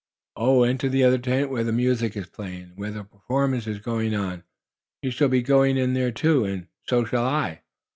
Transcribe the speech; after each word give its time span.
"Oh, 0.35 0.63
into 0.63 0.89
the 0.89 1.03
other 1.03 1.19
tent, 1.19 1.51
where 1.51 1.63
the 1.63 1.71
music 1.71 2.17
is 2.17 2.25
playing 2.25 2.63
and 2.63 2.75
where 2.75 2.89
the 2.89 3.03
performance 3.03 3.67
is 3.67 3.77
going 3.77 4.15
on. 4.15 4.43
You'll 5.03 5.11
soon 5.13 5.29
be 5.29 5.43
going 5.43 5.77
in 5.77 5.93
there 5.93 6.11
too, 6.11 6.43
and 6.43 6.65
so 6.87 7.05
shall 7.05 7.25
I." 7.25 7.61